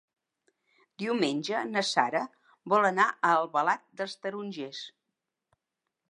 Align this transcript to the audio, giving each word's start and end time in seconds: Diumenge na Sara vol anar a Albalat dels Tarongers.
Diumenge 1.01 1.59
na 1.73 1.83
Sara 1.89 2.21
vol 2.73 2.87
anar 2.89 3.05
a 3.11 3.33
Albalat 3.41 3.83
dels 4.01 4.17
Tarongers. 4.23 4.81